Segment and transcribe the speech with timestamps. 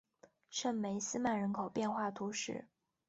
[0.49, 2.65] 圣梅斯曼人口变化图示